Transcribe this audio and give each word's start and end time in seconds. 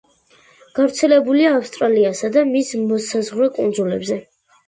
გავრცელებულია 0.79 1.51
ავსტრალიასა 1.57 2.31
და 2.37 2.43
მისი 2.55 2.81
მოსაზღვრე 2.87 3.51
კუნძულებზე. 3.59 4.17